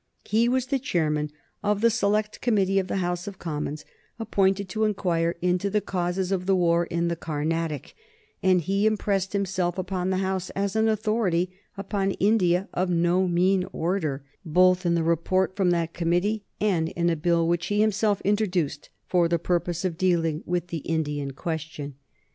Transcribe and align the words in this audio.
He 0.25 0.49
was 0.49 0.65
the 0.65 0.79
chairman 0.79 1.29
of 1.61 1.81
the 1.81 1.91
select 1.91 2.41
committee 2.41 2.79
of 2.79 2.87
the 2.87 2.95
House 3.05 3.27
of 3.27 3.37
Commons 3.37 3.85
appointed 4.17 4.67
to 4.69 4.83
inquire 4.83 5.35
into 5.43 5.69
the 5.69 5.79
causes 5.79 6.31
of 6.31 6.47
the 6.47 6.55
war 6.55 6.85
in 6.85 7.07
the 7.07 7.15
Carnatic, 7.15 7.93
and 8.41 8.61
he 8.61 8.87
impressed 8.87 9.33
himself 9.33 9.77
upon 9.77 10.09
the 10.09 10.17
House 10.17 10.49
as 10.55 10.75
an 10.75 10.87
authority 10.87 11.51
upon 11.77 12.13
India 12.13 12.67
of 12.73 12.89
no 12.89 13.27
mean 13.27 13.63
order, 13.71 14.23
both 14.43 14.87
in 14.87 14.95
the 14.95 15.03
report 15.03 15.55
from 15.55 15.69
that 15.69 15.93
committee 15.93 16.45
and 16.59 16.89
in 16.89 17.07
a 17.11 17.15
bill 17.15 17.47
which 17.47 17.67
he 17.67 17.79
himself 17.81 18.21
introduced 18.21 18.89
for 19.05 19.27
the 19.27 19.37
purpose 19.37 19.85
of 19.85 19.99
dealing 19.99 20.41
with 20.47 20.69
the 20.69 20.77
Indian 20.79 21.29
question. 21.29 21.93